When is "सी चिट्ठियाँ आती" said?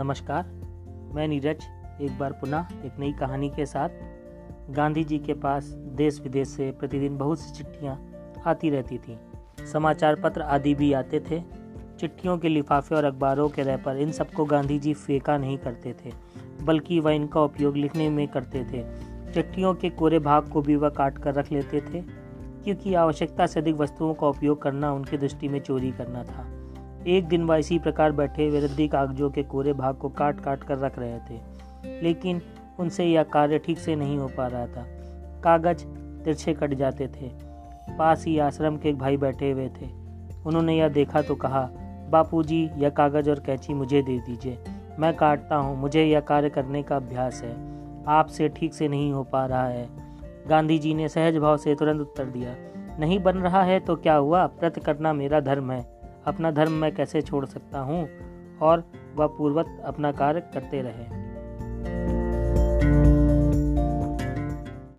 7.40-8.70